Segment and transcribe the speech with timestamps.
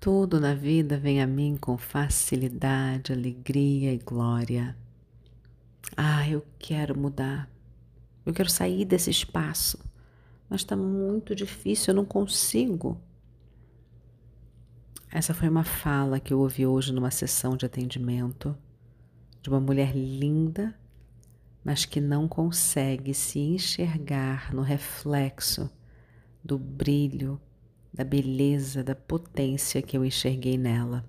[0.00, 4.76] Tudo na vida vem a mim com facilidade, alegria e glória.
[5.96, 7.50] Ah, eu quero mudar.
[8.24, 9.76] Eu quero sair desse espaço,
[10.48, 13.00] mas está muito difícil, eu não consigo.
[15.10, 18.56] Essa foi uma fala que eu ouvi hoje numa sessão de atendimento
[19.42, 20.78] de uma mulher linda,
[21.64, 25.68] mas que não consegue se enxergar no reflexo
[26.44, 27.40] do brilho
[27.92, 31.04] da beleza, da potência que eu enxerguei nela.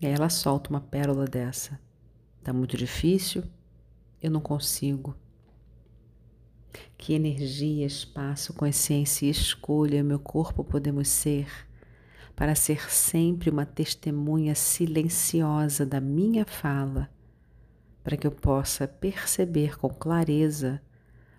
[0.00, 1.78] E aí ela solta uma pérola dessa.
[2.42, 3.44] Tá muito difícil?
[4.22, 5.16] Eu não consigo.
[6.96, 11.48] Que energia, espaço, consciência e escolha meu corpo podemos ser
[12.34, 17.08] para ser sempre uma testemunha silenciosa da minha fala,
[18.02, 20.82] para que eu possa perceber com clareza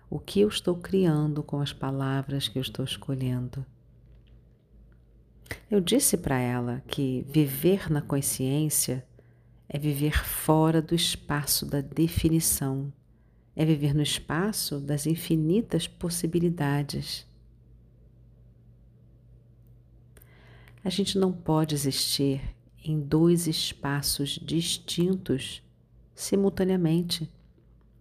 [0.08, 3.64] o que eu estou criando com as palavras que eu estou escolhendo.
[5.68, 9.04] Eu disse para ela que viver na consciência
[9.68, 12.92] é viver fora do espaço da definição,
[13.54, 17.26] é viver no espaço das infinitas possibilidades.
[20.84, 22.40] A gente não pode existir
[22.84, 25.64] em dois espaços distintos
[26.14, 27.28] simultaneamente.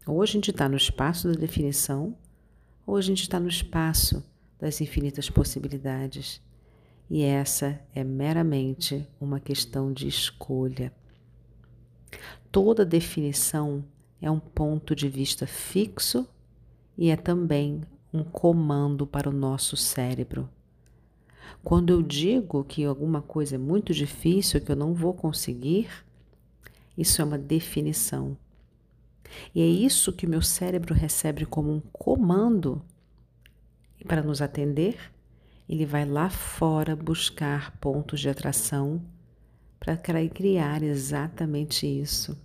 [0.05, 2.15] Ou a gente está no espaço da definição,
[2.85, 4.23] ou a gente está no espaço
[4.59, 6.45] das infinitas possibilidades
[7.09, 10.91] e essa é meramente uma questão de escolha.
[12.51, 13.83] Toda definição
[14.21, 16.27] é um ponto de vista fixo
[16.97, 17.83] e é também
[18.13, 20.49] um comando para o nosso cérebro.
[21.63, 25.89] Quando eu digo que alguma coisa é muito difícil, que eu não vou conseguir,
[26.97, 28.37] isso é uma definição.
[29.53, 32.81] E é isso que o meu cérebro recebe como um comando
[34.07, 34.97] para nos atender
[35.67, 39.01] ele vai lá fora buscar pontos de atração
[39.79, 42.37] para criar exatamente isso.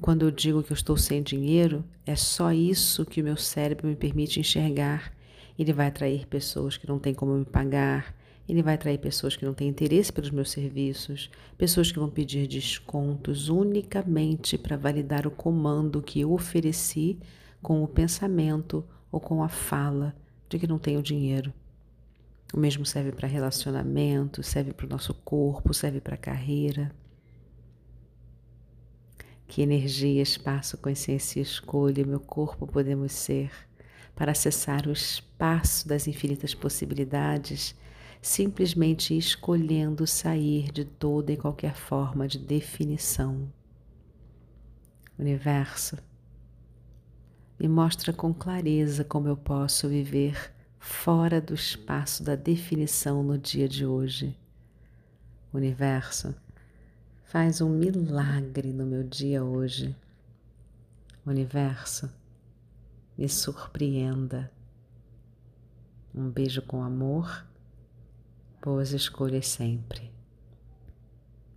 [0.00, 3.86] Quando eu digo que eu estou sem dinheiro, é só isso que o meu cérebro
[3.86, 5.12] me permite enxergar.
[5.58, 8.14] Ele vai atrair pessoas que não têm como me pagar,
[8.48, 12.46] ele vai atrair pessoas que não têm interesse pelos meus serviços, pessoas que vão pedir
[12.48, 17.18] descontos unicamente para validar o comando que eu ofereci
[17.62, 20.14] com o pensamento ou com a fala
[20.52, 21.52] de que não tenho dinheiro.
[22.52, 26.94] O mesmo serve para relacionamento, serve para o nosso corpo, serve para a carreira.
[29.48, 33.50] Que energia, espaço, consciência e escolha meu corpo podemos ser
[34.14, 37.74] para acessar o espaço das infinitas possibilidades,
[38.20, 43.50] simplesmente escolhendo sair de toda e qualquer forma de definição.
[45.18, 45.96] Universo,
[47.62, 53.68] me mostra com clareza como eu posso viver fora do espaço da definição no dia
[53.68, 54.36] de hoje.
[55.54, 56.34] Universo,
[57.22, 59.94] faz um milagre no meu dia hoje.
[61.24, 62.12] Universo,
[63.16, 64.50] me surpreenda.
[66.12, 67.46] Um beijo com amor,
[68.60, 70.10] boas escolhas sempre.